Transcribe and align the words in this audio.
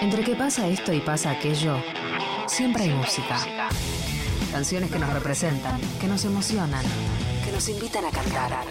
Entre 0.00 0.22
que 0.22 0.36
pasa 0.36 0.68
esto 0.68 0.92
y 0.92 1.00
pasa 1.00 1.30
aquello, 1.30 1.82
siempre 2.46 2.84
hay 2.84 2.90
música. 2.90 3.38
Canciones 4.52 4.90
que 4.90 4.98
nos 4.98 5.12
representan, 5.12 5.80
que 6.00 6.06
nos 6.06 6.24
emocionan, 6.24 6.84
que 7.44 7.50
nos 7.50 7.68
invitan 7.68 8.04
a 8.04 8.10
cantar. 8.10 8.64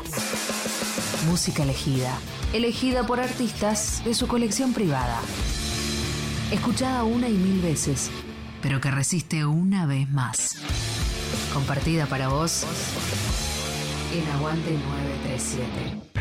Música 1.27 1.63
elegida, 1.63 2.17
elegida 2.53 3.05
por 3.05 3.19
artistas 3.19 4.03
de 4.05 4.13
su 4.13 4.27
colección 4.27 4.73
privada. 4.73 5.19
Escuchada 6.51 7.03
una 7.03 7.27
y 7.27 7.33
mil 7.33 7.59
veces, 7.59 8.11
pero 8.61 8.79
que 8.79 8.91
resiste 8.91 9.45
una 9.45 9.85
vez 9.85 10.09
más. 10.09 10.57
Compartida 11.53 12.05
para 12.05 12.27
vos 12.27 12.65
en 14.13 14.29
Aguante 14.31 14.71
937. 14.71 16.14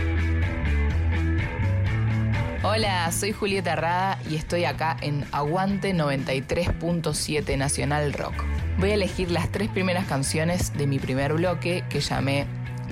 Hola, 2.66 3.12
soy 3.12 3.32
Julieta 3.32 3.76
Rada 3.76 4.18
y 4.30 4.36
estoy 4.36 4.64
acá 4.64 4.96
en 5.02 5.26
Aguante 5.32 5.94
93.7 5.94 7.58
Nacional 7.58 8.14
Rock. 8.14 8.32
Voy 8.78 8.92
a 8.92 8.94
elegir 8.94 9.30
las 9.30 9.52
tres 9.52 9.68
primeras 9.68 10.06
canciones 10.06 10.72
de 10.72 10.86
mi 10.86 10.98
primer 10.98 11.34
bloque 11.34 11.84
que 11.90 12.00
llamé 12.00 12.46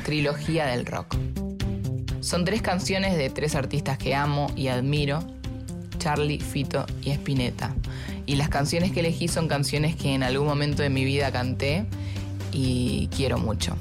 Trilogía 0.05 0.67
del 0.67 0.85
Rock. 0.85 1.17
Son 2.21 2.45
tres 2.45 2.61
canciones 2.61 3.17
de 3.17 3.31
tres 3.31 3.55
artistas 3.55 3.97
que 3.97 4.15
amo 4.15 4.53
y 4.57 4.69
admiro, 4.69 5.25
Charlie, 5.97 6.41
Fito 6.41 6.85
y 7.01 7.11
Spinetta. 7.13 7.75
Y 8.27 8.37
las 8.37 8.51
canciones 8.51 8.93
que 8.93 9.01
elegí 9.01 9.27
son 9.27 9.49
canciones 9.49 9.97
que 9.97 10.13
en 10.13 10.23
algún 10.23 10.49
momento 10.49 10.83
de 10.83 10.91
mi 10.91 11.07
vida 11.07 11.33
canté 11.33 11.87
y 12.53 13.09
quiero 13.17 13.39
mucho. 13.39 13.79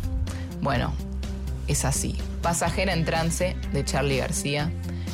Bueno, 0.61 0.93
es 1.67 1.83
así. 1.83 2.15
Pasajera 2.41 2.93
en 2.93 3.03
trance 3.03 3.57
de 3.73 3.83
Charlie 3.83 4.17
García, 4.17 4.71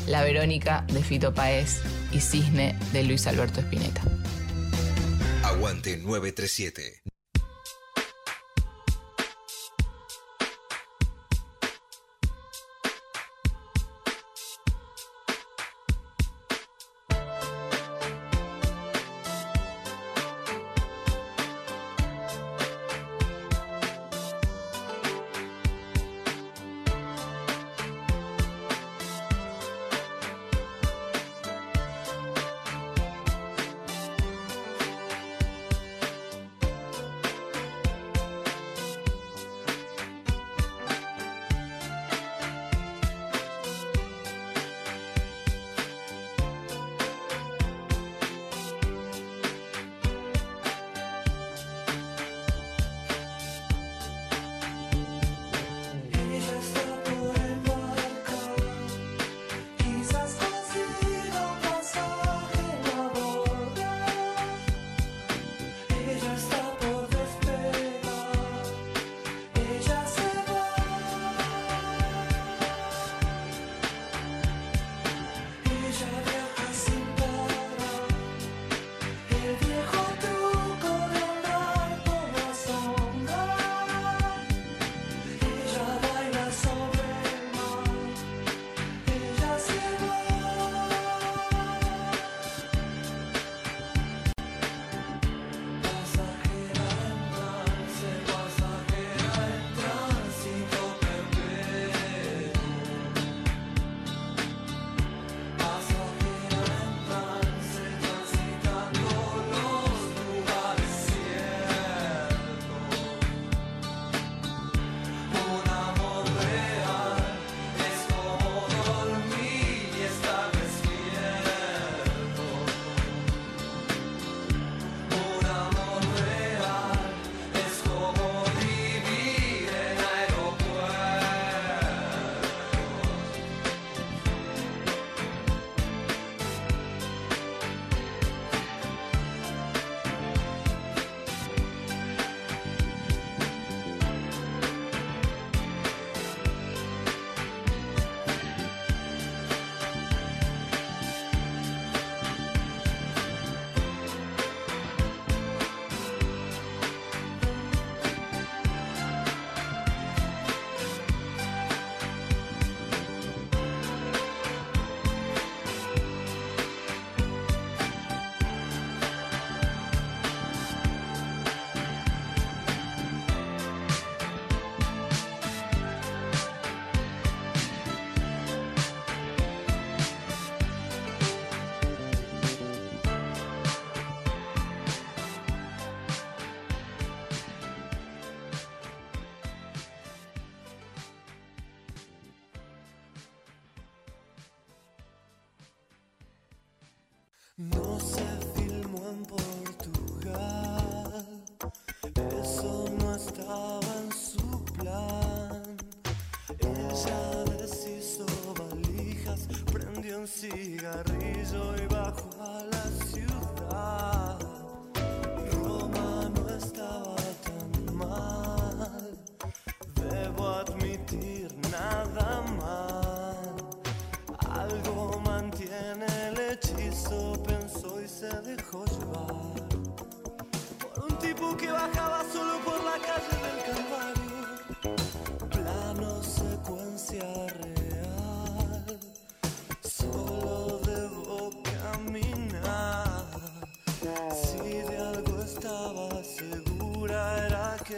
La 0.07 0.23
Verónica 0.23 0.85
de 0.87 1.03
Fito 1.03 1.33
Paez 1.33 1.81
y 2.13 2.21
Cisne 2.21 2.77
de 2.93 3.03
Luis 3.03 3.27
Alberto 3.27 3.59
Spinetta. 3.59 4.01
Aguante 5.43 5.97
937. 5.97 7.16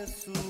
Jesus. 0.05 0.48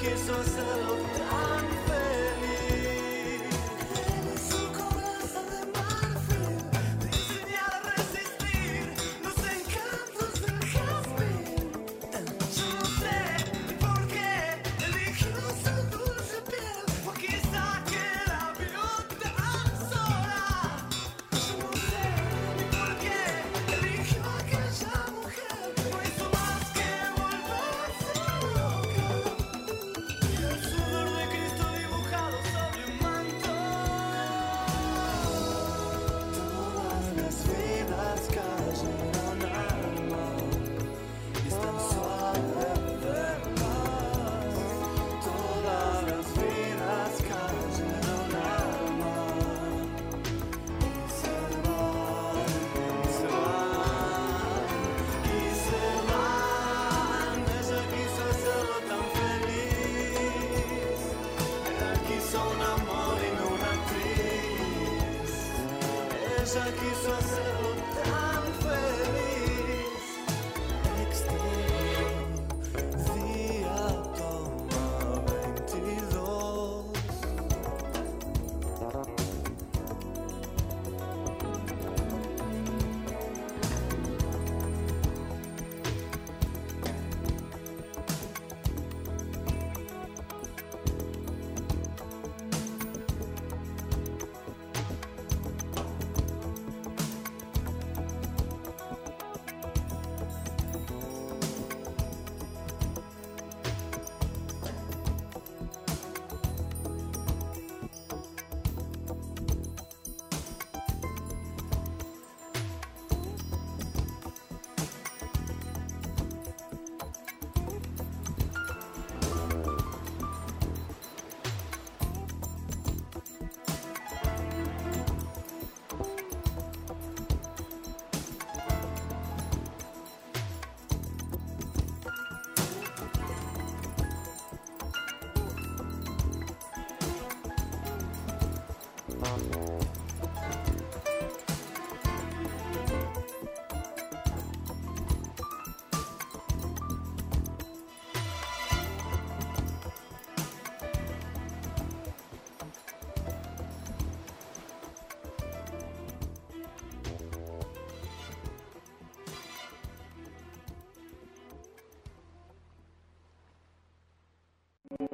que 0.00 0.16
só 0.16 0.32
down. 0.32 1.59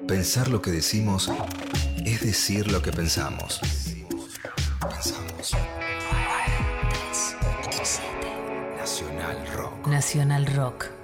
Pensar 0.04 0.48
lo 0.48 0.62
que 0.62 0.70
decimos 0.70 1.28
es 2.04 2.20
decir 2.20 2.70
lo 2.70 2.80
que 2.80 2.92
pensamos. 2.92 3.60
Pensamos. 4.80 5.52
Nacional 8.78 9.46
Rock. 9.56 9.86
Nacional 9.88 10.46
Rock. 10.46 10.95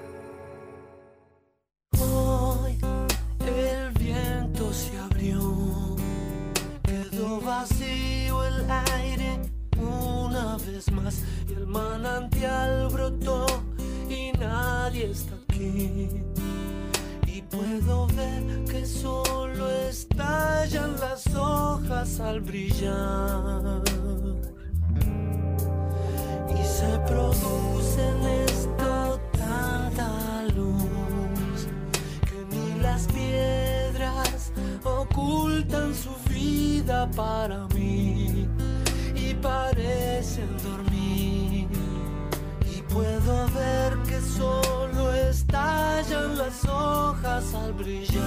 hojas 46.64 47.54
al 47.54 47.72
brillar. 47.72 48.22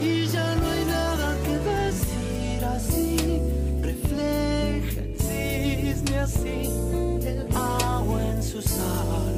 Y 0.00 0.26
ya 0.26 0.54
no 0.56 0.66
hay 0.68 0.84
nada 0.84 1.36
que 1.44 1.58
decir 1.58 2.64
así, 2.64 3.40
refleja 3.80 5.00
el 5.00 5.16
cisne 5.18 6.18
así, 6.18 6.70
el 7.26 7.46
agua 7.54 8.20
en 8.22 8.42
su 8.42 8.60
sal. 8.60 9.33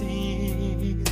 decir. 0.00 1.04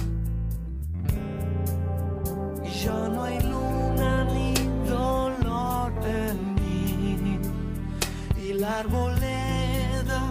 Yo 2.85 3.09
no 3.09 3.25
hay 3.25 3.41
luna 3.41 4.25
ni 4.25 4.55
dolor 4.89 5.93
en 6.05 6.55
mí. 6.55 7.39
Y 8.41 8.53
la 8.55 8.81
arboleda 8.81 10.31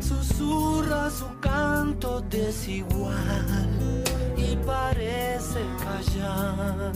susurra 0.00 1.10
su 1.10 1.28
canto 1.40 2.20
desigual 2.22 4.04
y 4.36 4.56
parece 4.56 5.60
callar. 5.84 6.92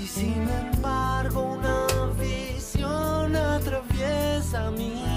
Y 0.00 0.06
sin 0.06 0.48
embargo 0.48 1.56
una 1.58 1.86
visión 2.20 3.34
atraviesa 3.34 4.70
mi 4.70 5.15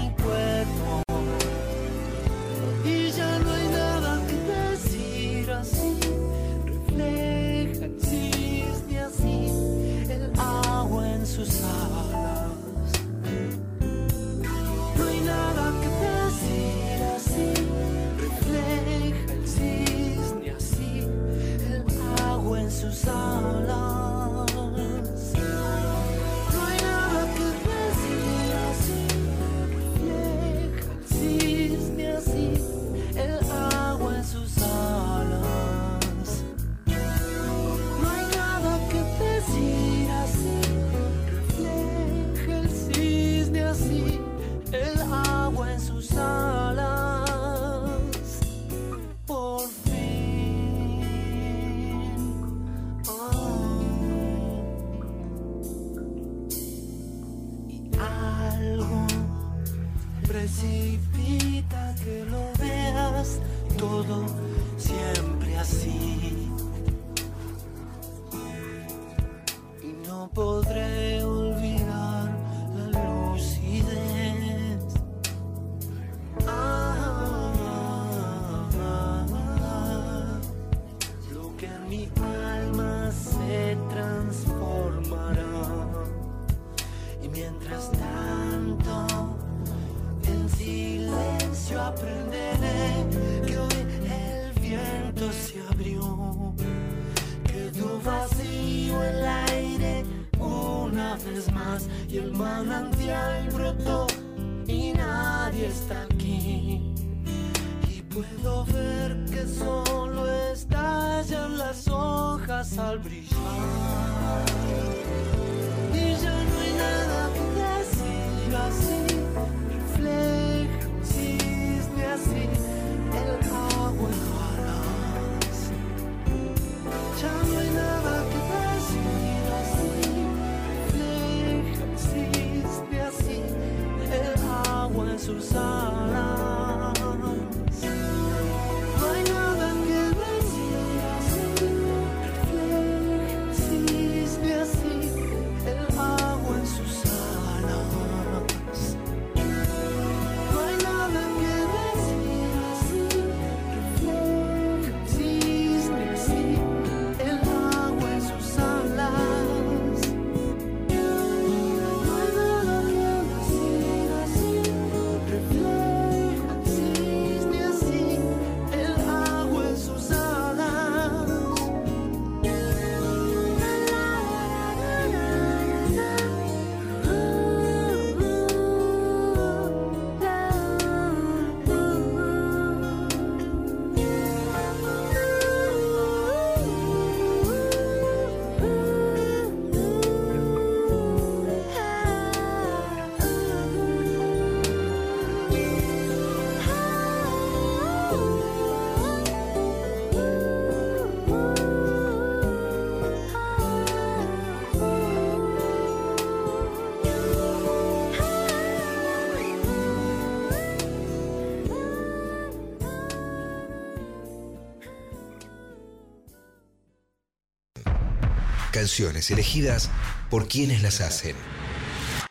canciones 218.80 219.30
elegidas 219.30 219.90
por 220.30 220.48
quienes 220.48 220.80
las 220.82 221.02
hacen. 221.02 221.36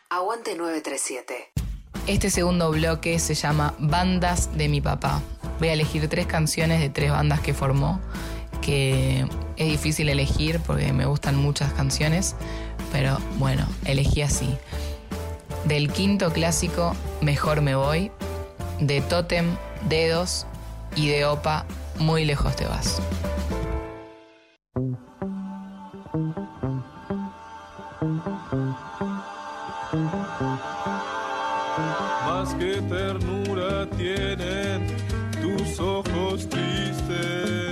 Aguante 0.08 0.56
937. 0.56 1.52
Este 2.08 2.28
segundo 2.28 2.72
bloque 2.72 3.20
se 3.20 3.36
llama 3.36 3.76
Bandas 3.78 4.58
de 4.58 4.68
mi 4.68 4.80
papá. 4.80 5.22
Voy 5.60 5.68
a 5.68 5.74
elegir 5.74 6.08
tres 6.08 6.26
canciones 6.26 6.80
de 6.80 6.90
tres 6.90 7.12
bandas 7.12 7.38
que 7.38 7.54
formó, 7.54 8.00
que 8.62 9.28
es 9.56 9.68
difícil 9.68 10.08
elegir 10.08 10.58
porque 10.66 10.92
me 10.92 11.06
gustan 11.06 11.36
muchas 11.36 11.72
canciones, 11.72 12.34
pero 12.90 13.16
bueno, 13.38 13.64
elegí 13.84 14.22
así. 14.22 14.58
Del 15.66 15.92
quinto 15.92 16.32
clásico, 16.32 16.96
Mejor 17.20 17.60
me 17.62 17.76
voy, 17.76 18.10
de 18.80 19.02
Totem, 19.02 19.56
Dedos 19.88 20.46
y 20.96 21.10
de 21.10 21.26
Opa, 21.26 21.64
Muy 22.00 22.24
lejos 22.24 22.56
te 22.56 22.64
vas. 22.64 23.00
Más 32.26 32.54
que 32.54 32.80
ternura 32.82 33.86
tienen 33.96 34.86
tus 35.40 35.80
ojos 35.80 36.48
tristes. 36.48 37.69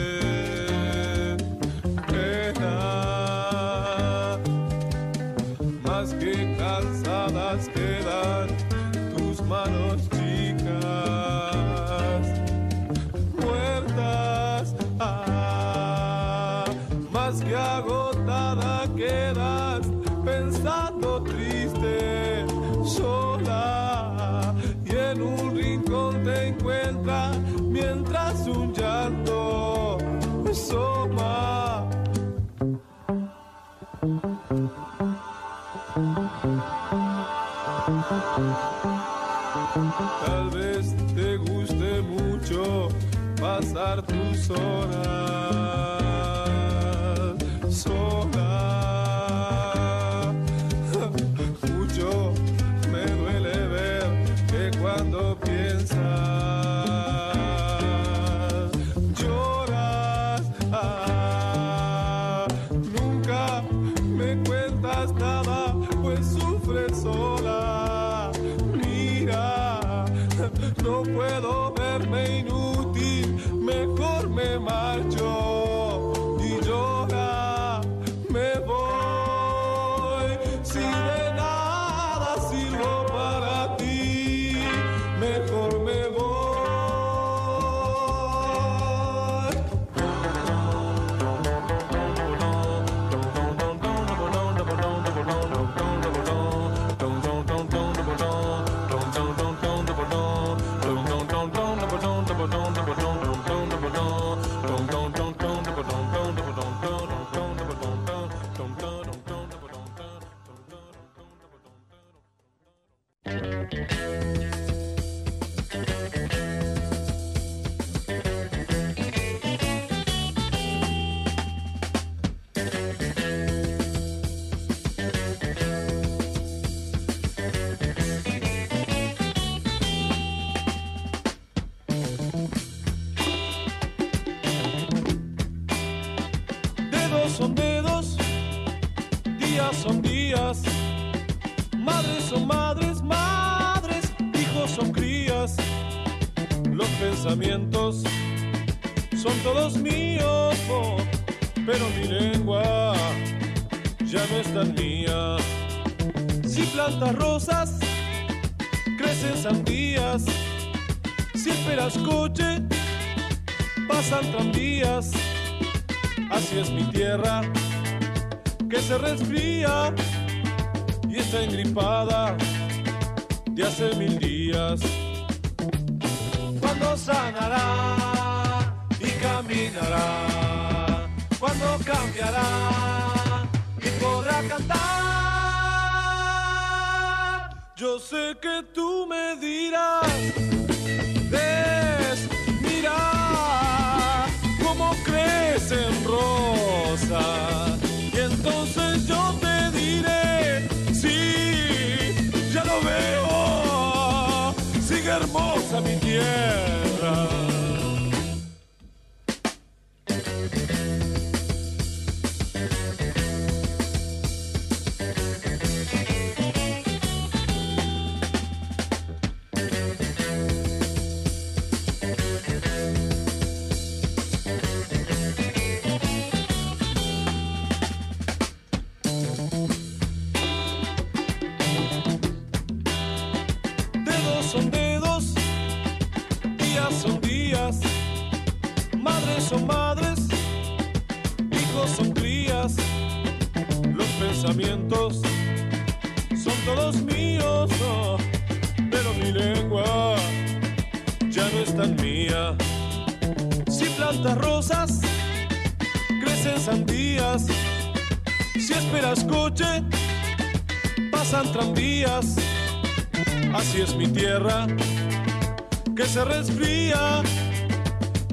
Que 265.96 266.06
se 266.06 266.24
resfría 266.24 267.22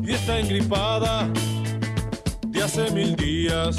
y 0.03 0.13
está 0.13 0.39
engripada 0.39 1.27
de 2.45 2.61
hace 2.61 2.91
mil 2.91 3.15
días. 3.15 3.75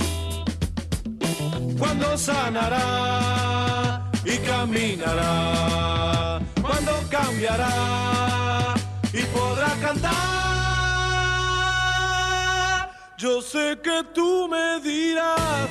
Cuando 1.79 2.19
sanará 2.19 4.11
y 4.25 4.39
caminará, 4.39 6.41
cuando 6.61 6.93
cambiará 7.09 8.75
y 9.12 9.23
podrá 9.37 9.69
cantar. 9.81 10.17
Yo 13.17 13.41
sé 13.41 13.79
que 13.85 14.03
tú 14.12 14.49
me 14.49 14.81
dirás, 14.81 15.69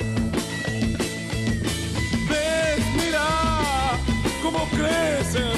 ves, 2.30 2.80
mira 2.96 3.28
cómo 4.42 4.66
crecen 4.70 5.55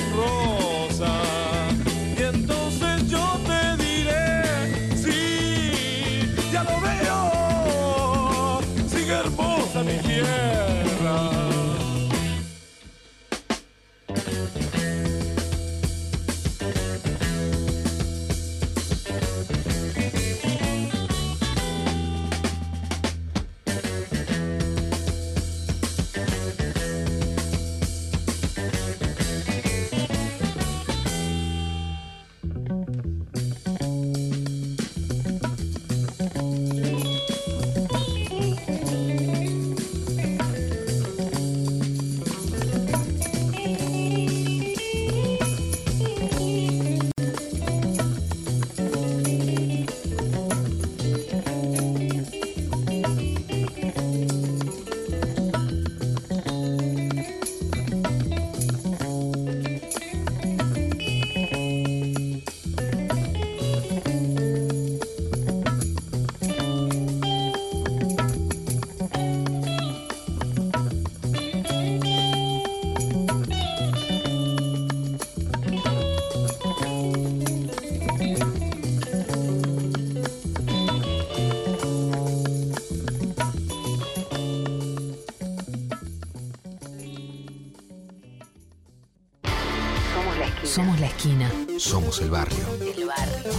Somos 90.78 91.00
la 91.00 91.06
esquina. 91.06 91.52
Somos 91.76 92.20
el 92.20 92.30
barrio. 92.30 92.64
el 92.80 93.04
barrio. 93.04 93.52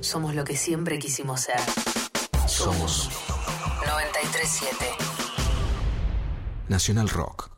Somos 0.00 0.34
lo 0.34 0.42
que 0.42 0.56
siempre 0.56 0.98
quisimos 0.98 1.42
ser. 1.42 1.60
Somos 2.48 3.08
937. 3.86 4.84
Nacional 6.66 7.08
Rock. 7.08 7.53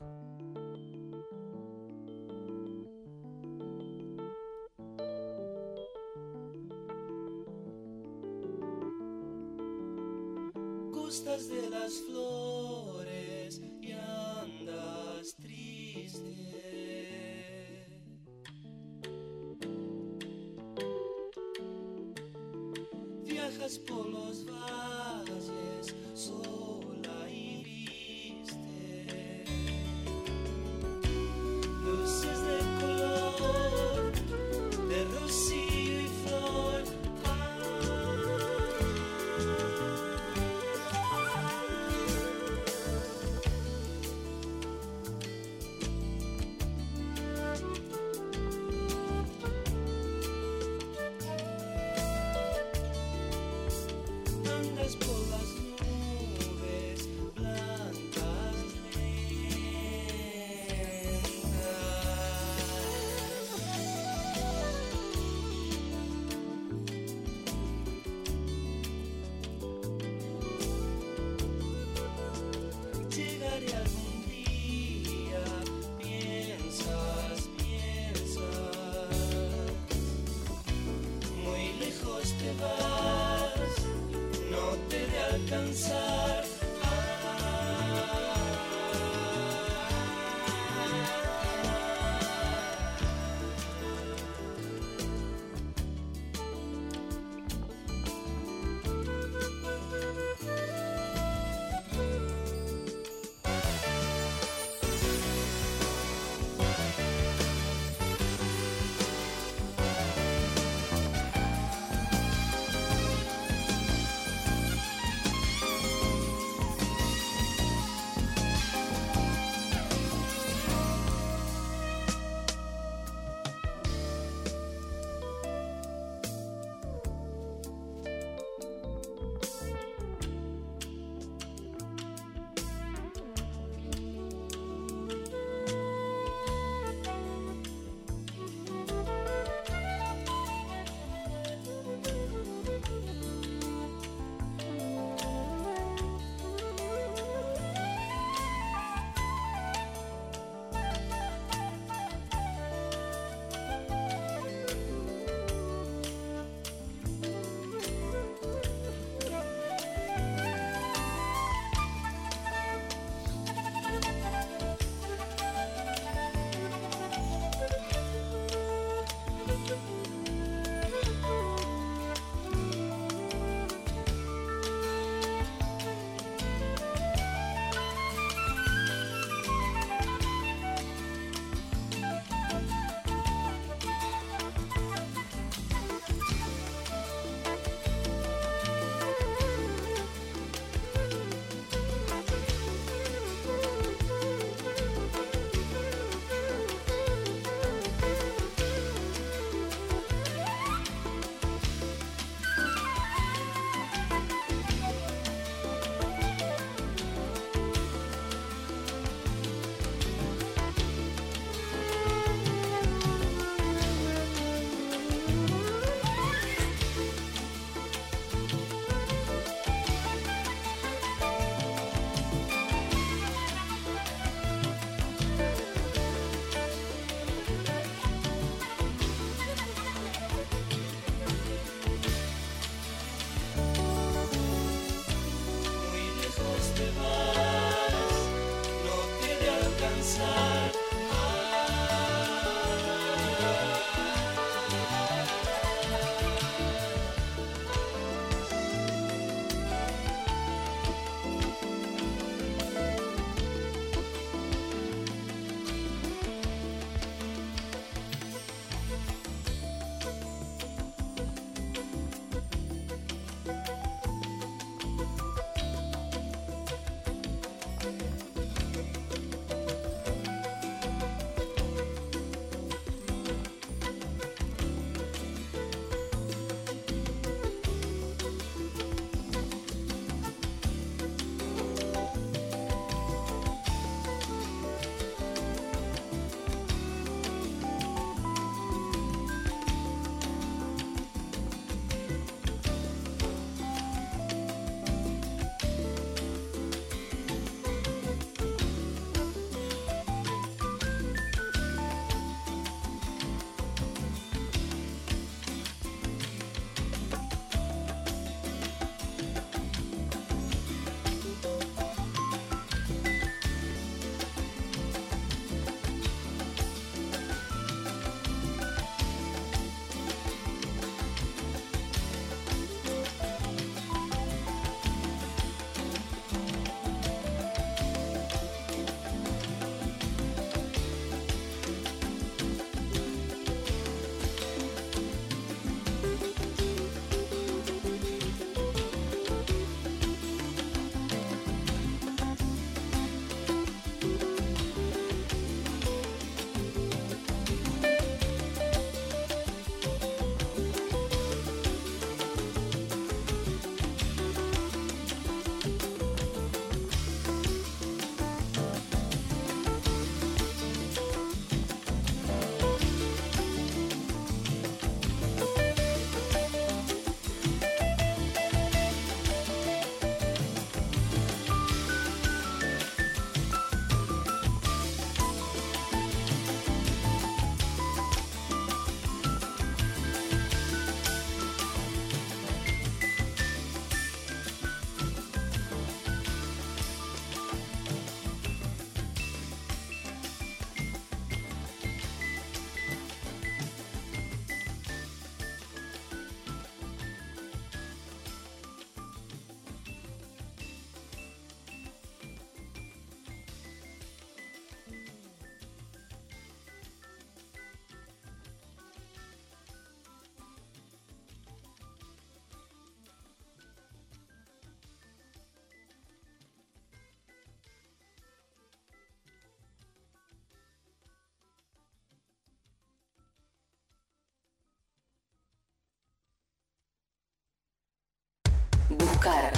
Buscar. 429.17 429.51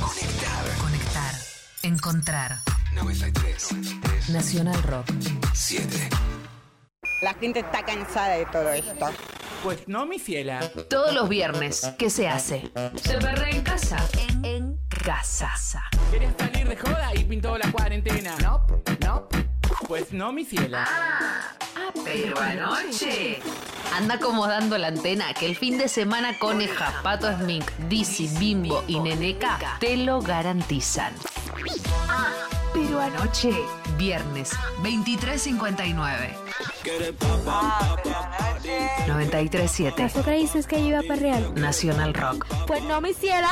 Conectar. 0.00 0.78
Conectar. 0.80 1.34
Encontrar. 1.82 2.58
93. 2.94 4.30
Nacional 4.30 4.82
Rock. 4.84 5.06
7. 5.52 6.08
La 7.20 7.34
gente 7.34 7.60
está 7.60 7.84
cansada 7.84 8.36
de 8.36 8.46
todo 8.46 8.70
esto. 8.70 9.10
Pues 9.62 9.86
no, 9.86 10.06
mi 10.06 10.18
fiela. 10.18 10.60
Todos 10.88 11.12
los 11.12 11.28
viernes, 11.28 11.92
¿qué 11.98 12.08
se 12.08 12.26
hace? 12.26 12.72
Se 12.94 13.18
perre 13.18 13.50
en 13.50 13.60
casa. 13.60 13.98
En, 14.28 14.44
en 14.46 14.78
casa. 14.88 15.52
¿Querías 16.10 16.32
salir 16.38 16.66
de 16.66 16.76
joda 16.78 17.14
y 17.14 17.24
pintó 17.24 17.58
la 17.58 17.70
cuarentena? 17.70 18.34
No, 18.40 18.66
no. 19.02 19.28
Pues 19.86 20.10
no, 20.14 20.32
mi 20.32 20.46
fiela. 20.46 20.86
Ah, 20.88 21.92
pero 22.02 22.40
anoche. 22.40 23.42
Anda 23.94 24.16
acomodando 24.16 24.76
la 24.76 24.88
antena 24.88 25.32
que 25.34 25.46
el 25.46 25.54
fin 25.54 25.78
de 25.78 25.86
semana 25.86 26.36
Coneja, 26.40 27.00
Pato 27.04 27.32
Smink, 27.32 27.64
Dizzy, 27.88 28.26
Bimbo 28.40 28.82
y 28.88 28.98
Neneca 28.98 29.76
te 29.78 29.96
lo 29.96 30.20
garantizan. 30.20 31.12
Ah, 32.08 32.32
pero 32.72 33.00
anoche, 33.00 33.52
viernes, 33.96 34.50
23.59. 34.82 36.34
93.7 39.06 39.92
¿Acaso 39.92 40.22
creíces 40.22 40.66
que 40.66 40.80
yo 40.80 40.88
iba 40.88 40.98
a 40.98 41.02
perrear? 41.02 41.52
Nacional 41.52 42.14
Rock. 42.14 42.46
Pues 42.66 42.82
no 42.82 43.00
me 43.00 43.10
hiciera. 43.10 43.50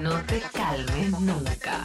No 0.00 0.20
te 0.22 0.40
calmes 0.52 1.18
nunca. 1.18 1.80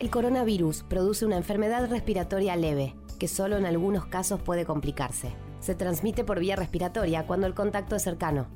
El 0.00 0.10
coronavirus 0.10 0.82
produce 0.82 1.24
una 1.24 1.36
enfermedad 1.36 1.88
respiratoria 1.88 2.56
leve, 2.56 2.96
que 3.20 3.28
solo 3.28 3.56
en 3.56 3.66
algunos 3.66 4.06
casos 4.06 4.42
puede 4.42 4.66
complicarse. 4.66 5.45
Se 5.60 5.74
transmite 5.74 6.24
por 6.24 6.40
vía 6.40 6.56
respiratoria 6.56 7.26
cuando 7.26 7.46
el 7.46 7.54
contacto 7.54 7.96
es 7.96 8.02
cercano. 8.02 8.46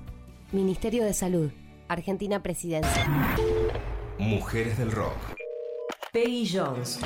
Ministerio 0.51 1.03
de 1.03 1.13
Salud, 1.13 1.51
Argentina 1.93 2.41
Presidencia. 2.41 3.05
Mujeres 4.17 4.77
del 4.79 4.91
rock. 4.91 5.15
Peggy 6.11 6.49
Jones. 6.51 6.99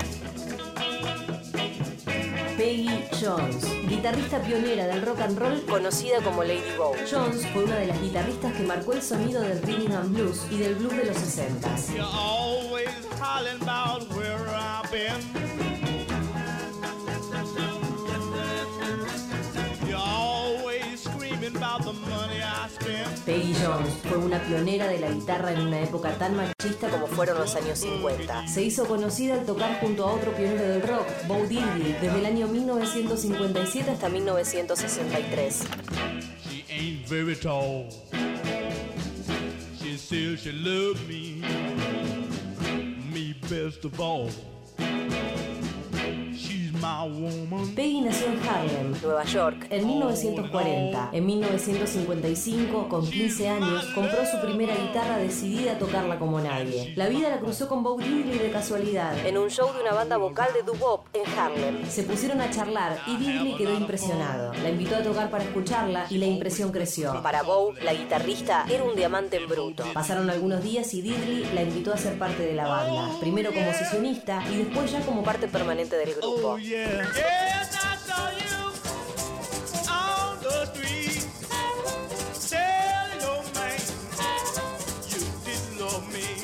Peggy 2.57 3.03
Jones, 3.21 3.65
guitarrista 3.87 4.41
pionera 4.41 4.87
del 4.87 5.01
rock 5.01 5.19
and 5.21 5.37
roll, 5.37 5.61
conocida 5.65 6.21
como 6.23 6.43
Lady 6.43 6.75
Bow. 6.77 6.95
Jones 7.09 7.45
fue 7.53 7.65
una 7.65 7.75
de 7.75 7.87
las 7.87 8.01
guitarristas 8.01 8.53
que 8.53 8.63
marcó 8.63 8.93
el 8.93 9.01
sonido 9.01 9.41
del 9.41 9.61
rhythm 9.61 9.91
and 9.91 10.15
blues 10.15 10.47
y 10.49 10.57
del 10.57 10.75
blues 10.75 10.95
de 10.95 11.05
los 11.05 11.17
60. 11.17 11.69
Peggy 23.25 23.53
Jones 23.61 23.93
fue 24.07 24.17
una 24.17 24.39
pionera 24.39 24.87
de 24.87 24.99
la 24.99 25.09
guitarra 25.09 25.51
en 25.51 25.61
una 25.61 25.81
época 25.81 26.17
tan 26.17 26.35
machista 26.35 26.89
como 26.89 27.07
fueron 27.07 27.37
los 27.37 27.55
años 27.55 27.79
50. 27.79 28.47
Se 28.47 28.63
hizo 28.63 28.85
conocida 28.87 29.35
al 29.35 29.45
tocar 29.45 29.79
junto 29.81 30.07
a 30.07 30.13
otro 30.13 30.31
pionero 30.31 30.63
del 30.63 30.81
rock, 30.81 31.05
Bo 31.27 31.45
Diddley, 31.45 31.97
desde 32.01 32.19
el 32.19 32.25
año 32.25 32.47
1957 32.47 33.91
hasta 33.91 34.09
1963. 34.09 35.63
She 36.49 36.65
ain't 36.69 37.07
very 37.07 37.35
tall. 37.35 37.89
She 39.79 39.97
says 39.97 40.41
she 40.41 40.51
me, 41.07 41.41
me 43.11 43.35
best 43.49 43.85
of 43.85 43.99
all. 43.99 44.29
Peggy 47.75 48.01
nació 48.01 48.27
en 48.27 48.39
Harlem, 48.47 49.01
Nueva 49.01 49.23
York, 49.23 49.67
en 49.69 49.87
1940. 49.87 51.09
En 51.11 51.25
1955, 51.25 52.87
con 52.87 53.09
15 53.09 53.49
años, 53.49 53.85
compró 53.95 54.25
su 54.25 54.39
primera 54.41 54.75
guitarra 54.75 55.17
decidida 55.17 55.73
a 55.73 55.79
tocarla 55.79 56.19
como 56.19 56.39
nadie. 56.39 56.93
La 56.95 57.07
vida 57.07 57.29
la 57.29 57.39
cruzó 57.39 57.67
con 57.67 57.83
Bo 57.83 57.97
Diddley 57.97 58.37
de 58.37 58.51
casualidad, 58.51 59.25
en 59.25 59.37
un 59.37 59.49
show 59.49 59.73
de 59.73 59.81
una 59.81 59.93
banda 59.93 60.17
vocal 60.17 60.49
de 60.53 60.63
doo-wop 60.63 61.05
en 61.13 61.39
Harlem. 61.39 61.85
Se 61.89 62.03
pusieron 62.03 62.41
a 62.41 62.49
charlar 62.51 62.99
y 63.07 63.15
Diddley 63.17 63.55
quedó 63.55 63.73
impresionado. 63.73 64.53
La 64.53 64.69
invitó 64.69 64.97
a 64.97 65.03
tocar 65.03 65.29
para 65.29 65.43
escucharla 65.43 66.05
y 66.09 66.17
la 66.17 66.25
impresión 66.25 66.71
creció. 66.71 67.21
Para 67.23 67.43
Bo, 67.43 67.73
la 67.83 67.93
guitarrista 67.93 68.65
era 68.69 68.83
un 68.83 68.95
diamante 68.95 69.37
en 69.37 69.47
bruto. 69.47 69.83
Pasaron 69.93 70.29
algunos 70.29 70.63
días 70.63 70.93
y 70.93 71.01
Diddley 71.01 71.45
la 71.53 71.63
invitó 71.63 71.93
a 71.93 71.97
ser 71.97 72.17
parte 72.19 72.43
de 72.45 72.53
la 72.53 72.67
banda. 72.67 73.09
Primero 73.19 73.51
como 73.53 73.73
sesionista 73.73 74.43
y 74.51 74.57
después 74.57 74.91
ya 74.91 75.01
como 75.01 75.23
parte 75.23 75.47
permanente 75.47 75.95
del 75.97 76.13
grupo. 76.13 76.57
Yeah. 76.67 77.07
Yes, 77.15 77.77
I 77.81 77.95
saw 77.95 78.29
you 78.43 78.73
on 79.89 80.37
the 80.43 80.65
street. 80.65 80.86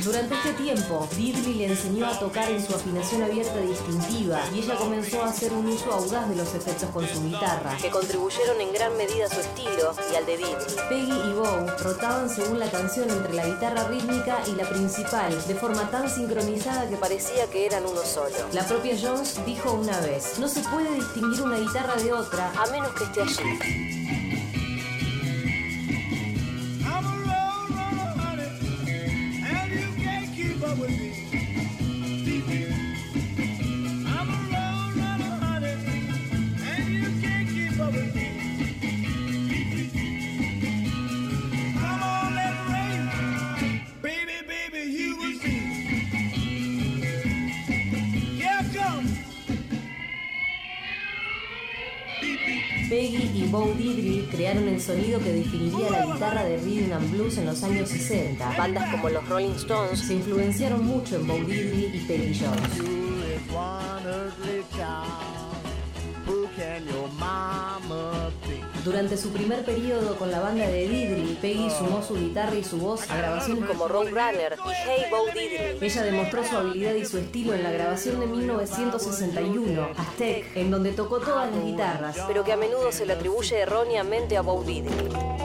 Durante 0.04 0.36
este 0.36 0.52
tiempo, 0.54 1.08
Diddley 1.16 1.54
le 1.54 1.66
enseñó 1.68 2.06
a 2.06 2.20
tocar 2.20 2.52
en 2.52 2.66
su 2.66 2.76
afinación 2.76 3.24
abierta 3.24 3.58
distintiva 3.60 4.42
y 4.54 4.60
ella 4.60 4.76
comenzó 4.76 5.24
a 5.24 5.30
hacer 5.30 5.54
un 5.54 5.66
uso 5.66 5.94
audaz 5.94 6.28
de 6.28 6.36
los 6.36 6.54
efectos 6.54 6.90
con 6.90 7.08
su 7.08 7.24
guitarra, 7.24 7.78
que 7.82 7.90
contribuyeron 7.90 8.60
en 8.60 8.74
gran 8.74 8.98
medida 8.98 9.28
a 9.28 9.30
su 9.30 9.40
estilo 9.40 9.96
y 10.12 10.16
al 10.16 10.26
de 10.26 10.38
Diddley. 10.38 10.76
Peggy 10.90 11.30
y 11.30 11.34
Bo 11.34 11.68
rotaban 11.80 12.30
según 12.30 12.60
la 12.60 12.70
canción 12.70 13.10
entre 13.10 13.34
la 13.34 13.46
guitarra 13.48 13.88
rítmica 13.88 14.44
y 14.48 14.56
la 14.56 14.68
principal, 14.68 15.48
de 15.48 15.56
forma 15.56 15.90
tan 15.90 16.10
sincronizada 16.10 16.90
que 16.90 16.98
parecía 16.98 17.50
que 17.50 17.66
eran 17.66 17.86
uno 17.86 18.02
solo. 18.04 18.36
La 18.52 18.68
propia 18.68 18.98
Jones 19.02 19.40
dijo 19.46 19.72
una 19.72 19.98
vez, 20.02 20.38
no 20.38 20.50
se 20.50 20.60
puede 20.64 20.96
distinguir 20.96 21.42
una 21.44 21.58
guitarra 21.58 21.96
de 21.96 22.12
otra 22.12 22.52
a 22.62 22.70
menos 22.72 22.92
que 22.94 23.06
esté 23.06 23.22
allí. 23.22 24.23
Sonido 54.84 55.20
que 55.20 55.32
definiría 55.32 55.90
la 55.90 56.06
guitarra 56.06 56.44
de 56.44 56.58
rhythm 56.58 56.92
and 56.92 57.12
blues 57.12 57.38
en 57.38 57.46
los 57.46 57.64
años 57.64 57.90
60. 57.90 58.58
Bandas 58.58 58.92
como 58.92 59.10
los 59.10 59.28
Rolling 59.30 59.56
Stones 59.56 60.00
se 60.00 60.16
influenciaron 60.16 60.86
mucho 60.86 61.16
en 61.16 61.28
Bo 61.28 61.36
Diddley 61.36 61.92
y 61.96 62.00
Peggy 62.06 62.38
Jones. 62.38 62.94
Durante 68.84 69.16
su 69.16 69.30
primer 69.30 69.64
periodo 69.64 70.18
con 70.18 70.30
la 70.30 70.42
banda 70.42 70.68
de 70.68 70.90
Diddley, 70.90 71.38
Peggy 71.42 71.70
sumó 71.70 72.04
su 72.04 72.16
guitarra 72.16 72.56
y 72.56 72.66
su 72.66 72.78
voz 72.78 73.10
a 73.10 73.16
grabaciones 73.16 73.66
como 73.66 73.88
Roadrunner 73.88 74.58
y 74.58 74.70
Hey 74.86 75.04
Bo 75.10 75.26
Diddley. 75.28 75.78
Ella 75.80 76.04
demostró 76.04 76.44
su 76.44 76.58
habilidad 76.58 76.94
y 76.96 77.06
su 77.06 77.18
estilo 77.18 77.54
en 77.54 77.64
la 77.64 77.72
grabación 77.72 78.20
de 78.20 78.26
1961, 78.26 79.88
Aztec, 79.96 80.58
en 80.58 80.70
donde 80.70 80.92
tocó 80.92 81.20
todas 81.20 81.50
las 81.50 81.64
guitarras, 81.64 82.18
pero 82.28 82.44
que 82.44 82.52
a 82.52 82.58
menudo 82.58 82.92
se 82.92 83.06
le 83.06 83.14
atribuye 83.14 83.58
erróneamente 83.58 84.36
a 84.36 84.42
Bo 84.42 84.62
Diddley. 84.62 85.44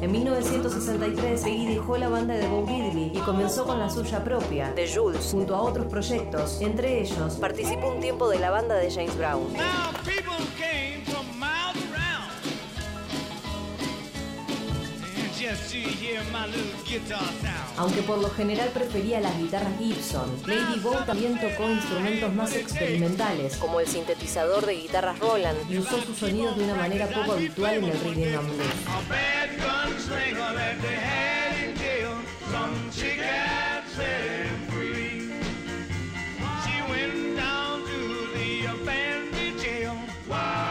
En 0.00 0.12
1963, 0.12 1.42
Peggy 1.42 1.66
dejó 1.74 1.98
la 1.98 2.08
banda 2.08 2.34
de 2.34 2.48
Bo 2.48 2.64
Diddley 2.66 2.97
y 3.18 3.20
comenzó 3.22 3.64
con 3.66 3.78
la 3.80 3.90
suya 3.90 4.22
propia, 4.22 4.72
The 4.74 4.92
Jules, 4.92 5.28
junto 5.30 5.54
a 5.56 5.62
otros 5.62 5.86
proyectos. 5.86 6.60
Entre 6.60 7.00
ellos, 7.00 7.34
participó 7.34 7.88
un 7.88 8.00
tiempo 8.00 8.28
de 8.28 8.38
la 8.38 8.50
banda 8.50 8.76
de 8.76 8.90
James 8.90 9.16
Brown. 9.16 9.48
Aunque 17.76 18.02
por 18.02 18.18
lo 18.18 18.30
general 18.30 18.68
prefería 18.68 19.20
las 19.20 19.36
guitarras 19.38 19.72
Gibson, 19.78 20.30
Lady 20.46 20.80
Bow 20.80 21.04
también 21.06 21.40
tocó 21.40 21.70
instrumentos 21.70 22.34
más 22.34 22.54
experimentales, 22.54 23.56
como 23.56 23.80
el 23.80 23.86
sintetizador 23.86 24.66
de 24.66 24.74
guitarras 24.74 25.18
Roland, 25.18 25.58
y 25.70 25.78
usó 25.78 26.00
sus 26.02 26.18
sonidos 26.18 26.56
de 26.56 26.64
una 26.64 26.74
manera 26.74 27.06
poco 27.08 27.32
habitual 27.32 27.74
en 27.74 27.84
el 27.84 28.00
rhythm 28.00 28.38
and 28.38 28.48
blues. 28.48 28.68
Set 33.98 34.22
him 34.46 34.58
free. 34.70 35.30
She 36.62 36.76
went 36.90 37.36
down 37.36 37.82
to 37.90 37.98
the 38.34 38.66
abandoned 38.74 39.58
jail. 39.58 39.94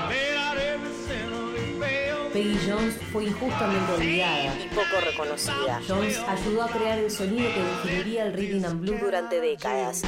Laid 0.10 0.36
out 0.46 0.58
every 0.58 0.94
sin 1.06 1.28
of 1.34 1.54
his 1.58 1.80
bail. 1.80 2.30
Peggy 2.32 2.58
Jones 2.66 2.96
fue 3.12 3.26
injustamente 3.26 3.92
olvidada 3.92 4.56
y 4.64 4.68
poco 4.70 5.02
reconocida. 5.04 5.82
Jones 5.88 6.18
ayudó 6.20 6.64
a 6.64 6.68
crear 6.70 7.00
el 7.00 7.12
sonido 7.12 7.50
que 7.54 7.62
definiría 7.62 8.26
el 8.28 8.34
rhythm 8.34 8.66
and 8.66 8.82
blues 8.82 9.02
durante 9.02 9.42
décadas. 9.42 10.04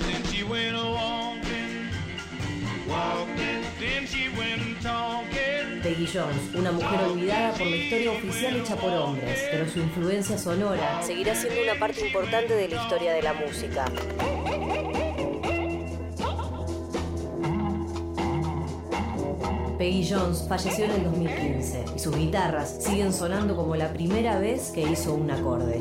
Then 0.00 0.22
she 0.32 0.42
went 0.42 0.76
a 0.76 0.82
walking, 0.82 1.90
walking. 2.88 3.65
Peggy 5.86 6.08
Jones, 6.12 6.52
una 6.56 6.72
mujer 6.72 7.00
olvidada 7.08 7.52
por 7.52 7.64
la 7.64 7.76
historia 7.76 8.10
oficial 8.10 8.56
hecha 8.56 8.74
por 8.74 8.92
hombres, 8.92 9.38
pero 9.52 9.68
su 9.68 9.78
influencia 9.78 10.36
sonora 10.36 11.00
seguirá 11.00 11.32
siendo 11.36 11.62
una 11.62 11.78
parte 11.78 12.04
importante 12.04 12.56
de 12.56 12.68
la 12.68 12.82
historia 12.82 13.12
de 13.12 13.22
la 13.22 13.32
música. 13.34 13.84
Peggy 19.78 20.08
Jones 20.10 20.44
falleció 20.48 20.86
en 20.86 20.90
el 20.90 21.04
2015 21.04 21.84
y 21.94 21.98
sus 22.00 22.16
guitarras 22.16 22.82
siguen 22.82 23.12
sonando 23.12 23.54
como 23.54 23.76
la 23.76 23.92
primera 23.92 24.40
vez 24.40 24.72
que 24.72 24.82
hizo 24.82 25.14
un 25.14 25.30
acorde. 25.30 25.78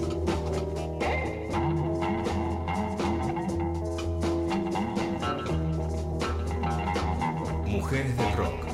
Mujeres 7.65 8.15
del 8.15 8.33
Rock 8.33 8.64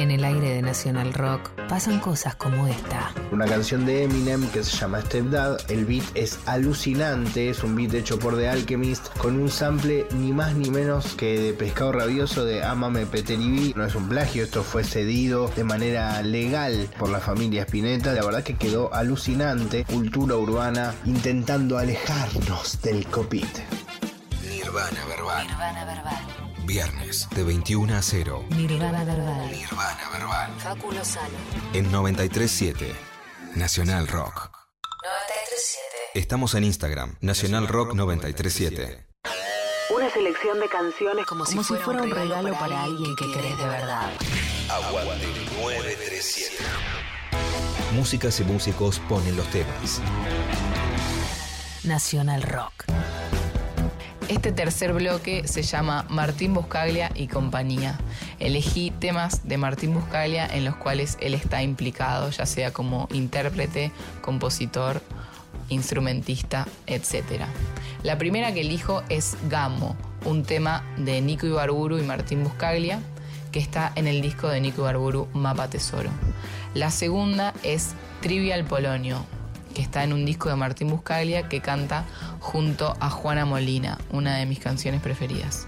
En 0.00 0.10
el 0.10 0.24
aire 0.24 0.54
de 0.54 0.62
Nacional 0.62 1.12
Rock 1.12 1.50
pasan 1.68 2.00
cosas 2.00 2.34
como 2.34 2.66
esta. 2.66 3.12
Una 3.32 3.44
canción 3.44 3.84
de 3.84 4.04
Eminem 4.04 4.48
que 4.48 4.64
se 4.64 4.74
llama 4.74 5.02
Stepdad. 5.02 5.60
El 5.70 5.84
beat 5.84 6.04
es 6.14 6.38
alucinante, 6.46 7.50
es 7.50 7.62
un 7.62 7.76
beat 7.76 7.92
hecho 7.92 8.18
por 8.18 8.34
The 8.34 8.48
Alchemist 8.48 9.14
con 9.18 9.38
un 9.38 9.50
sample 9.50 10.06
ni 10.12 10.32
más 10.32 10.54
ni 10.54 10.70
menos 10.70 11.14
que 11.16 11.38
de 11.38 11.52
Pescado 11.52 11.92
Rabioso 11.92 12.46
de 12.46 12.64
Amame 12.64 13.04
Peteribi. 13.04 13.74
No 13.76 13.84
es 13.84 13.94
un 13.94 14.08
plagio, 14.08 14.44
esto 14.44 14.62
fue 14.62 14.84
cedido 14.84 15.48
de 15.48 15.64
manera 15.64 16.22
legal 16.22 16.88
por 16.98 17.10
la 17.10 17.20
familia 17.20 17.64
Spinetta. 17.64 18.14
La 18.14 18.24
verdad 18.24 18.42
que 18.42 18.56
quedó 18.56 18.94
alucinante. 18.94 19.84
Cultura 19.84 20.34
urbana 20.36 20.94
intentando 21.04 21.76
alejarnos 21.76 22.80
del 22.80 23.06
copit. 23.06 23.58
Nirvana 24.48 25.04
Verbal. 25.06 25.46
Nirvana 25.46 25.84
Verbal. 25.84 26.39
Viernes 26.70 27.28
de 27.34 27.42
21 27.42 27.96
a 27.96 28.00
0. 28.00 28.44
Nirvana 28.50 29.02
Verbal. 29.02 29.50
Nirvana 29.50 30.08
Verbal. 30.12 30.52
Facu 30.60 30.92
Lozano. 30.92 31.36
En 31.72 31.90
937. 31.90 32.94
Nacional 33.56 34.06
Rock. 34.06 34.52
937. 35.02 35.84
Estamos 36.14 36.54
en 36.54 36.62
Instagram. 36.62 37.16
Nacional 37.22 37.66
Rock 37.66 37.94
937. 37.94 39.04
Una 39.96 40.10
selección 40.10 40.60
de 40.60 40.68
canciones 40.68 41.26
Como, 41.26 41.44
si, 41.44 41.58
fuera, 41.58 42.02
un 42.02 42.10
regalo 42.12 42.52
para 42.56 42.84
alguien 42.84 43.16
que 43.16 43.32
querés 43.32 43.58
de 43.58 43.66
verdad. 43.66 44.08
Aguante 44.68 45.26
937. 45.60 46.56
Músicas 47.96 48.38
y 48.38 48.44
músicos 48.44 49.00
ponen 49.08 49.36
los 49.36 49.48
temas. 49.48 50.00
Nacional 51.82 52.42
Rock. 52.42 52.84
Este 54.30 54.52
tercer 54.52 54.92
bloque 54.92 55.48
se 55.48 55.64
llama 55.64 56.06
Martín 56.08 56.54
Buscaglia 56.54 57.10
y 57.16 57.26
compañía. 57.26 57.98
Elegí 58.38 58.92
temas 58.92 59.48
de 59.48 59.58
Martín 59.58 59.92
Buscaglia 59.92 60.46
en 60.46 60.64
los 60.64 60.76
cuales 60.76 61.18
él 61.20 61.34
está 61.34 61.64
implicado, 61.64 62.30
ya 62.30 62.46
sea 62.46 62.72
como 62.72 63.08
intérprete, 63.12 63.90
compositor, 64.20 65.02
instrumentista, 65.68 66.68
etc. 66.86 67.42
La 68.04 68.18
primera 68.18 68.54
que 68.54 68.60
elijo 68.60 69.02
es 69.08 69.36
Gamo, 69.48 69.96
un 70.24 70.44
tema 70.44 70.84
de 70.96 71.20
Nico 71.20 71.48
Ibarburu 71.48 71.98
y 71.98 72.02
Martín 72.02 72.44
Buscaglia, 72.44 73.00
que 73.50 73.58
está 73.58 73.90
en 73.96 74.06
el 74.06 74.22
disco 74.22 74.46
de 74.46 74.60
Nico 74.60 74.82
Ibarburu 74.82 75.26
Mapa 75.34 75.68
Tesoro. 75.68 76.10
La 76.72 76.92
segunda 76.92 77.52
es 77.64 77.94
Trivial 78.20 78.64
Polonio, 78.64 79.26
que 79.74 79.82
está 79.82 80.04
en 80.04 80.12
un 80.12 80.24
disco 80.24 80.48
de 80.48 80.56
Martín 80.56 80.88
Buscaglia 80.88 81.48
que 81.48 81.60
canta 81.60 82.04
junto 82.40 82.96
a 83.00 83.10
Juana 83.10 83.44
Molina, 83.44 83.98
una 84.10 84.36
de 84.36 84.46
mis 84.46 84.58
canciones 84.58 85.00
preferidas. 85.00 85.66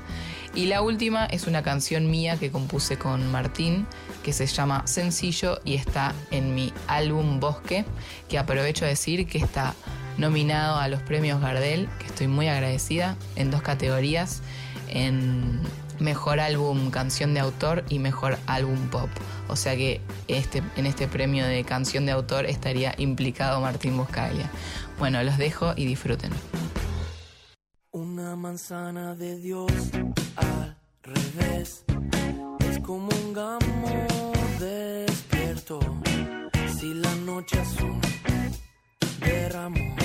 Y 0.55 0.67
la 0.67 0.83
última 0.83 1.25
es 1.27 1.47
una 1.47 1.63
canción 1.63 2.11
mía 2.11 2.37
que 2.37 2.51
compuse 2.51 2.99
con 2.99 3.31
Martín, 3.31 3.87
que 4.23 4.35
se 4.35 4.47
llama 4.47 4.87
Sencillo 4.87 5.61
y 5.65 5.75
está 5.75 6.15
en 6.31 6.55
mi 6.55 6.73
álbum 6.89 7.41
Bosque, 7.41 7.87
que 8.29 8.39
aprovecho 8.39 8.85
a 8.85 8.89
decir 8.89 9.27
que 9.27 9.39
está 9.39 9.75
nominado 10.19 10.77
a 10.77 10.89
los 10.89 11.01
premios 11.01 11.41
Gardel, 11.41 11.89
que 11.99 12.07
estoy 12.07 12.29
muy 12.29 12.49
agradecida, 12.49 13.17
en 13.35 13.51
dos 13.51 13.63
categorías, 13.63 14.43
en 14.89 15.61
Mejor 16.03 16.41
Álbum 16.41 16.91
Canción 16.91 17.33
de 17.33 17.41
Autor 17.41 17.85
y 17.89 17.99
Mejor 17.99 18.39
Álbum 18.47 18.89
Pop. 18.91 19.09
O 19.49 19.57
sea 19.57 19.77
que 19.77 20.01
este, 20.29 20.63
en 20.77 20.87
este 20.87 21.07
premio 21.09 21.47
de 21.47 21.65
canción 21.65 22.07
de 22.07 22.13
autor 22.13 22.47
estaría 22.47 22.95
implicado 22.99 23.61
Martín 23.61 23.97
Buscaglia. 23.97 24.51
Bueno, 24.99 25.23
los 25.23 25.39
dejo 25.39 25.73
y 25.77 25.87
disfruten. 25.87 26.33
Una 27.93 28.37
manzana 28.37 29.15
de 29.15 29.39
Dios 29.39 29.73
al 30.37 30.77
revés 31.03 31.85
es 32.69 32.79
como 32.81 33.09
un 33.09 33.33
gamo 33.33 34.09
despierto. 34.59 35.81
Si 36.79 36.95
la 36.95 37.15
noche 37.17 37.61
azul 37.61 38.01
derramó 39.21 39.97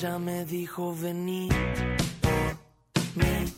Ella 0.00 0.16
me 0.20 0.44
dijo 0.44 0.94
vení 0.94 1.48
por 2.20 3.02
mí 3.16 3.52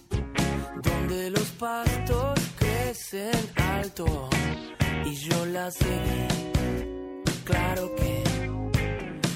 donde 0.83 1.29
los 1.29 1.51
pastos 1.59 2.41
crecen 2.59 3.39
alto 3.57 4.31
y 5.05 5.15
yo 5.17 5.45
la 5.45 5.71
seguí. 5.71 6.29
Claro 7.45 7.95
que 7.95 8.25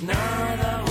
nada 0.01 0.83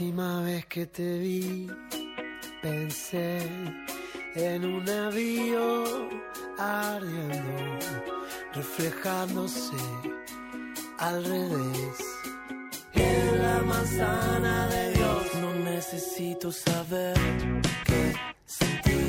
última 0.00 0.42
vez 0.42 0.64
que 0.66 0.86
te 0.86 1.18
vi, 1.18 1.66
pensé 2.62 3.40
en 4.36 4.64
un 4.64 4.84
navío 4.84 6.08
ardiendo, 6.56 7.78
reflejándose 8.54 9.76
al 10.98 11.24
revés. 11.24 11.98
En 12.92 13.42
la 13.42 13.60
manzana 13.62 14.68
de 14.68 14.92
Dios 14.92 15.34
no 15.40 15.52
necesito 15.64 16.52
saber 16.52 17.16
qué 17.84 18.14
sentir. 18.46 19.07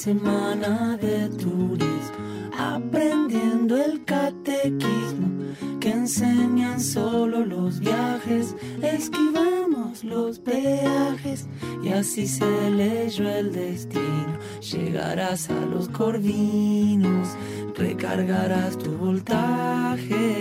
semana 0.00 0.96
de 0.96 1.28
turismo, 1.28 2.50
aprendiendo 2.58 3.76
el 3.76 4.02
catequismo 4.06 5.28
que 5.78 5.90
enseñan 5.90 6.80
solo 6.80 7.44
los 7.44 7.80
viajes, 7.80 8.56
esquivamos 8.80 10.02
los 10.02 10.38
peajes 10.38 11.46
y 11.82 11.90
así 11.90 12.26
se 12.26 12.70
leyó 12.70 13.28
el 13.28 13.52
destino. 13.52 14.38
Llegarás 14.72 15.50
a 15.50 15.66
los 15.66 15.90
corvinos, 15.90 17.36
recargarás 17.76 18.78
tu 18.78 18.92
voltaje 18.92 20.39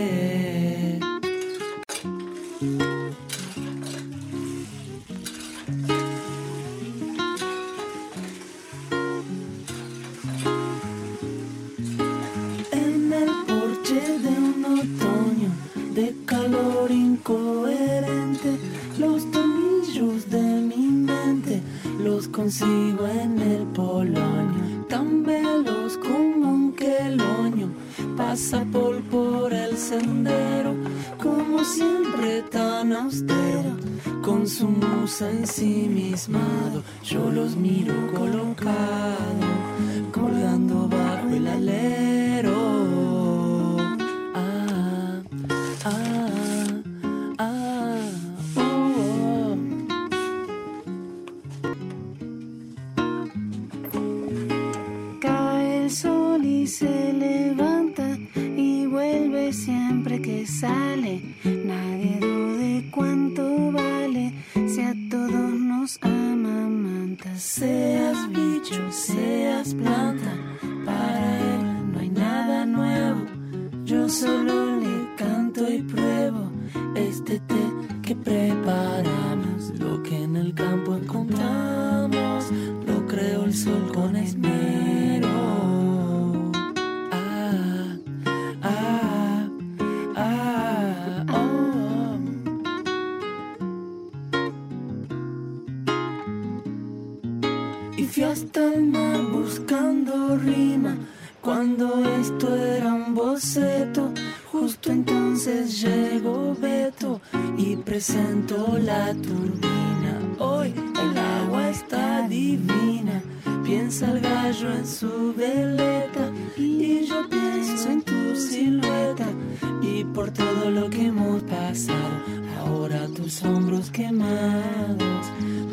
consigo 22.50 23.06
en 23.08 23.40
el 23.40 23.64
polonio, 23.76 24.84
tan 24.90 25.24
veloz 25.24 25.96
como 25.98 26.52
un 26.52 26.74
queloño, 26.74 27.70
pasa 28.18 28.66
por, 28.72 29.00
por 29.04 29.54
el 29.54 29.78
sendero, 29.78 30.74
como 31.22 31.64
siempre 31.64 32.42
tan 32.50 32.92
austero, 32.94 33.78
con 34.24 34.48
su 34.48 34.68
musa 34.68 35.30
en 35.30 35.46
sí 35.46 35.84
ensimismado. 35.84 36.82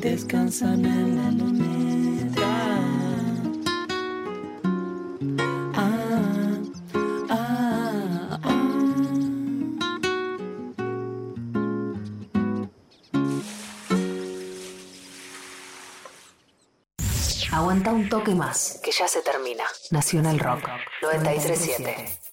descansan 0.01 0.85
en 0.85 1.17
la 1.17 1.31
luneta. 1.31 2.55
Ah, 5.75 6.59
ah, 7.31 8.39
ah. 8.43 8.57
Aguanta 17.53 17.93
un 17.93 18.09
toque 18.09 18.35
más, 18.35 18.81
que 18.83 18.91
ya 18.93 19.09
se 19.09 19.23
termina. 19.23 19.65
Nacional 19.91 20.39
Rock 20.39 20.69
937. 21.03 22.26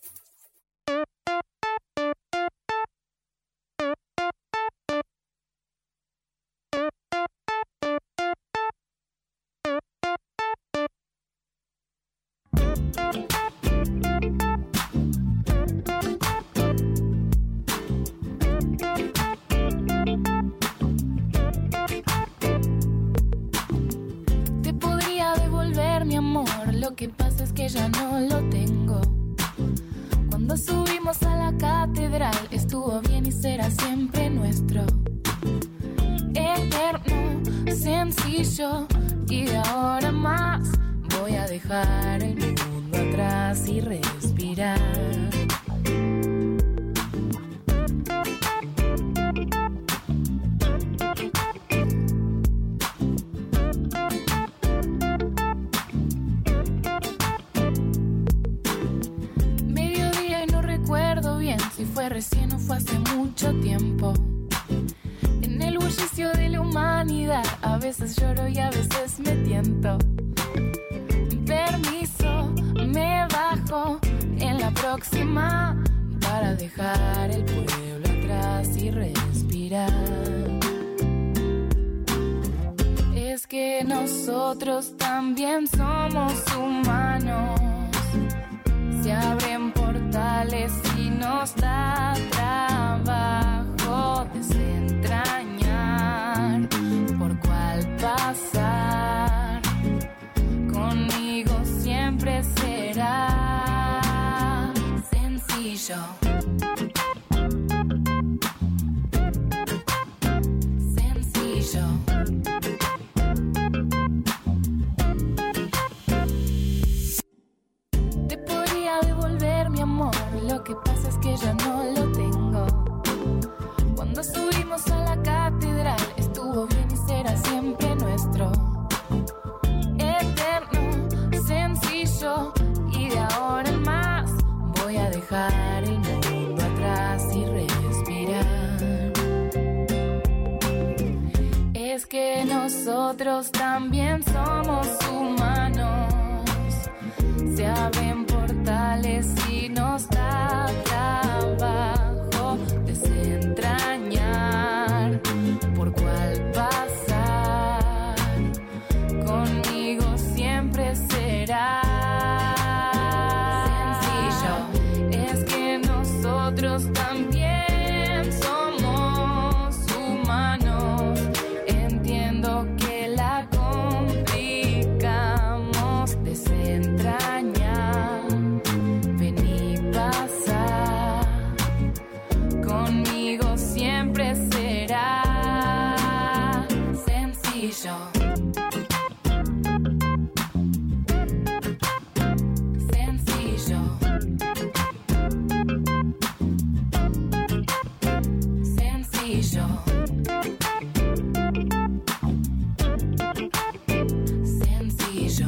Sencillo. 204.44 205.48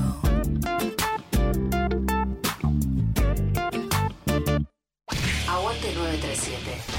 Aguante 5.47 5.93
937. 5.95 6.95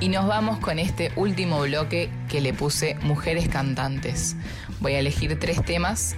Y 0.00 0.08
nos 0.08 0.26
vamos 0.26 0.58
con 0.60 0.78
este 0.78 1.12
último 1.16 1.60
bloque 1.60 2.10
que 2.28 2.40
le 2.40 2.54
puse 2.54 2.94
Mujeres 3.02 3.48
Cantantes. 3.48 4.34
Voy 4.80 4.94
a 4.94 5.00
elegir 5.00 5.38
tres 5.38 5.62
temas. 5.64 6.16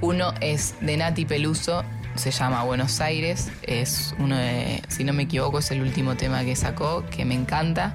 Uno 0.00 0.32
es 0.40 0.74
de 0.80 0.96
Nati 0.96 1.24
Peluso, 1.24 1.82
se 2.18 2.30
llama 2.30 2.62
Buenos 2.64 3.00
Aires. 3.00 3.50
Es 3.62 4.14
uno 4.18 4.36
de, 4.36 4.82
si 4.88 5.04
no 5.04 5.12
me 5.12 5.24
equivoco, 5.24 5.58
es 5.58 5.70
el 5.70 5.80
último 5.80 6.16
tema 6.16 6.44
que 6.44 6.56
sacó, 6.56 7.04
que 7.10 7.24
me 7.24 7.34
encanta. 7.34 7.94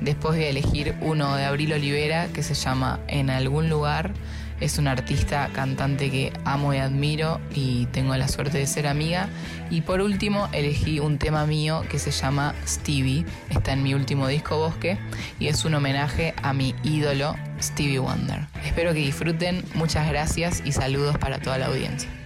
Después 0.00 0.36
voy 0.36 0.44
a 0.44 0.48
elegir 0.48 0.94
uno 1.00 1.36
de 1.36 1.44
Abril 1.44 1.72
Olivera, 1.72 2.28
que 2.28 2.42
se 2.42 2.54
llama 2.54 3.00
En 3.08 3.30
algún 3.30 3.68
lugar. 3.68 4.12
Es 4.60 4.78
una 4.78 4.92
artista 4.92 5.50
cantante 5.52 6.08
que 6.08 6.32
amo 6.44 6.72
y 6.72 6.76
admiro 6.76 7.40
y 7.52 7.86
tengo 7.86 8.14
la 8.16 8.28
suerte 8.28 8.58
de 8.58 8.66
ser 8.68 8.86
amiga. 8.86 9.28
Y 9.70 9.80
por 9.80 10.00
último 10.00 10.48
elegí 10.52 11.00
un 11.00 11.18
tema 11.18 11.46
mío 11.46 11.82
que 11.90 11.98
se 11.98 12.12
llama 12.12 12.54
Stevie. 12.64 13.24
Está 13.50 13.72
en 13.72 13.82
mi 13.82 13.92
último 13.94 14.28
disco 14.28 14.58
Bosque 14.58 14.98
y 15.40 15.48
es 15.48 15.64
un 15.64 15.74
homenaje 15.74 16.34
a 16.42 16.52
mi 16.52 16.76
ídolo 16.84 17.34
Stevie 17.60 17.98
Wonder. 17.98 18.46
Espero 18.64 18.92
que 18.92 19.00
disfruten. 19.00 19.64
Muchas 19.74 20.08
gracias 20.08 20.62
y 20.64 20.70
saludos 20.70 21.18
para 21.18 21.40
toda 21.40 21.58
la 21.58 21.66
audiencia. 21.66 22.21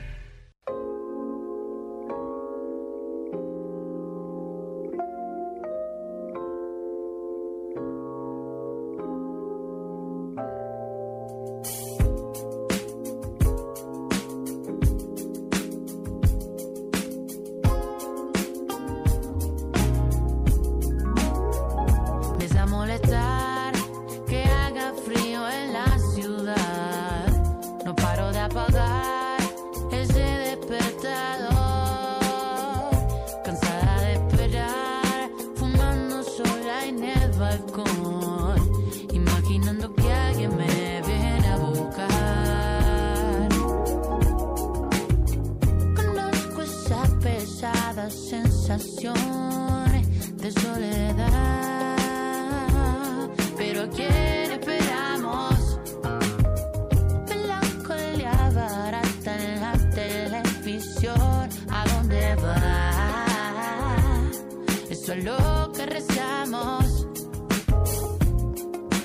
Lo 65.22 65.72
que 65.72 65.86
rezamos. 65.86 67.06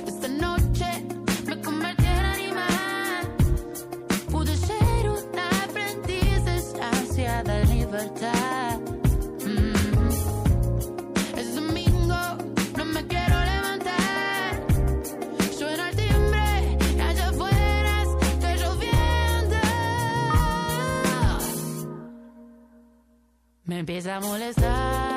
Esta 0.07 0.27
noche 0.27 0.85
me 1.45 1.61
convertí 1.61 2.05
en 2.05 2.25
animal. 2.25 3.35
Pude 4.29 4.55
ser 4.57 5.09
una 5.09 5.49
aprendiz 5.63 6.43
de 7.43 7.65
libertad. 7.65 8.79
Mm. 9.45 10.09
Es 11.37 11.55
domingo, 11.55 12.19
no 12.77 12.85
me 12.85 13.07
quiero 13.07 13.35
levantar. 13.51 14.65
Suena 15.57 15.89
el 15.89 15.95
timbre 15.95 16.77
allá 17.01 17.29
afuera 17.29 18.03
está 18.21 18.55
lloviendo. 18.55 19.57
Me 23.65 23.79
empieza 23.79 24.17
a 24.17 24.19
molestar 24.19 25.10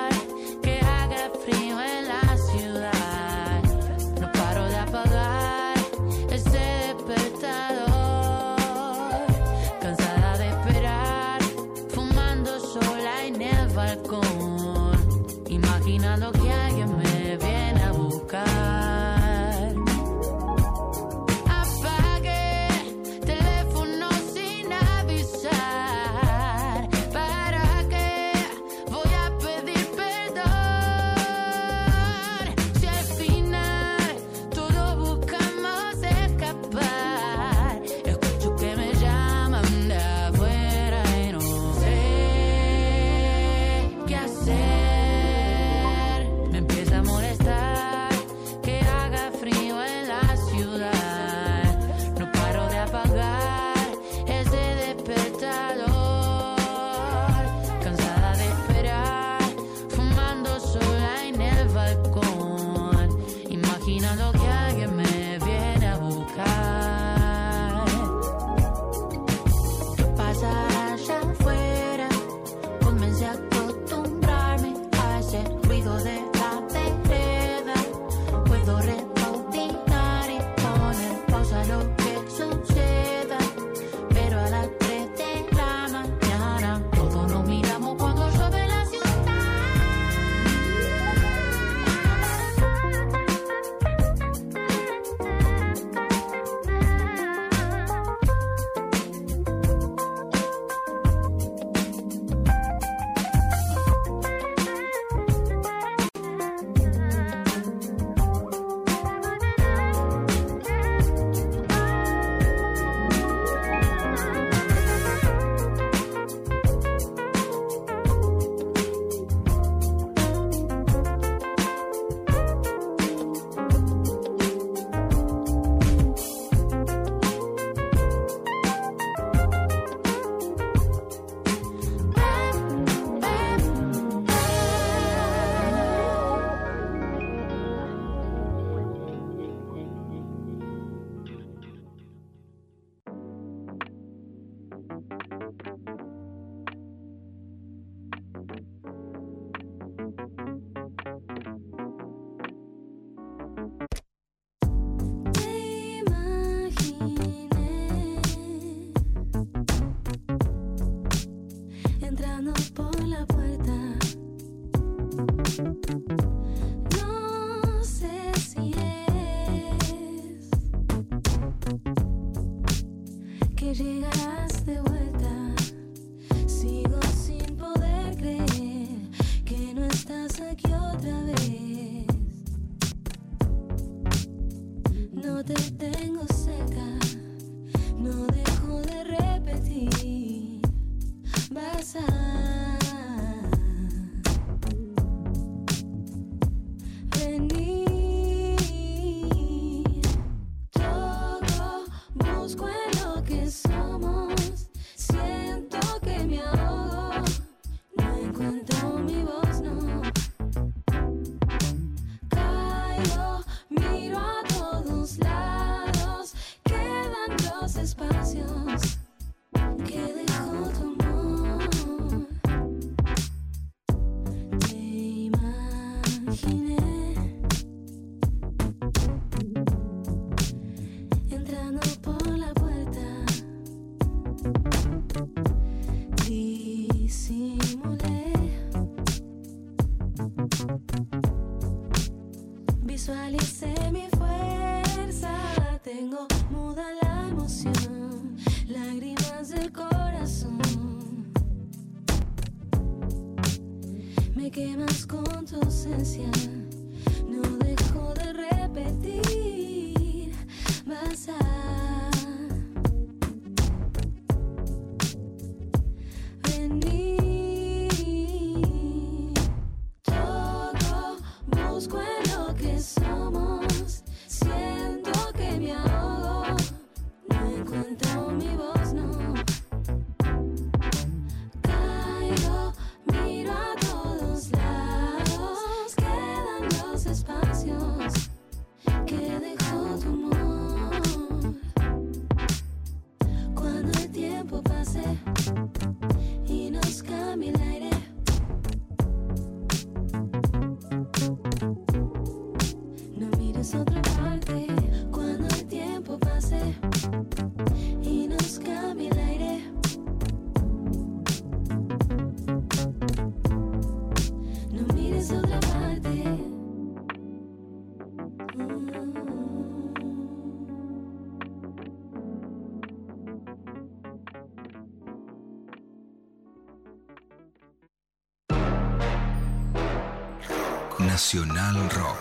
Nacional 331.24 331.88
Rock. 331.88 332.18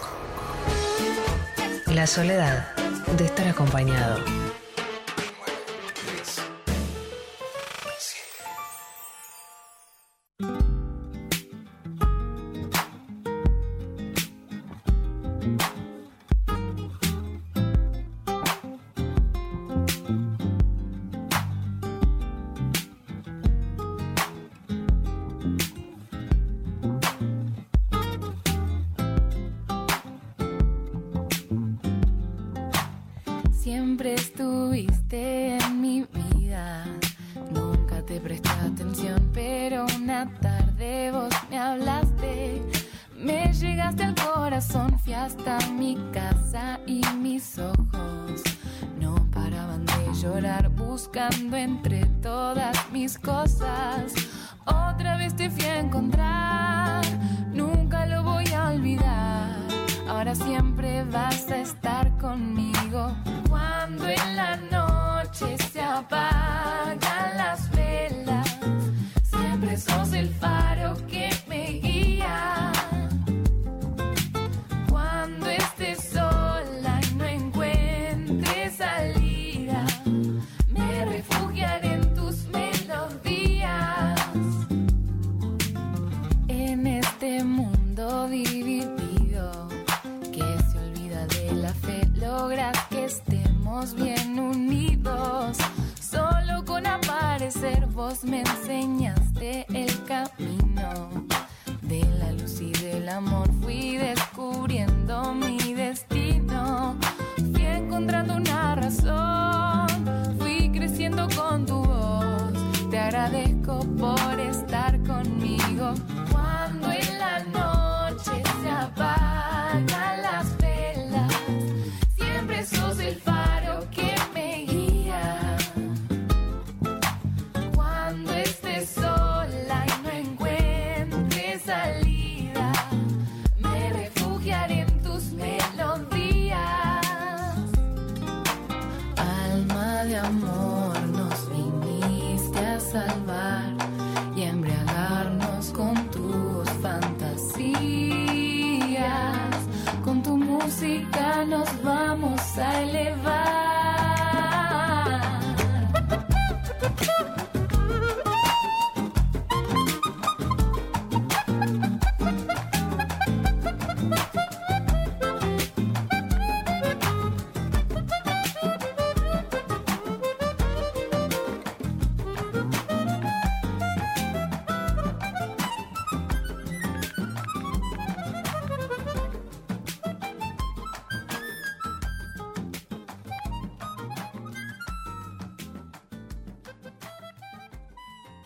La 1.87 2.07
soledad 2.07 2.73
de 3.17 3.25
estar 3.25 3.49
acompañado. 3.49 4.42